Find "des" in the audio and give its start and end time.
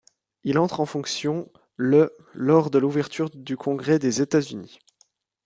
3.99-4.19